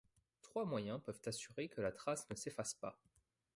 [0.41, 2.99] Trois moyens peuvent assurer que la trace ne s'efface pas.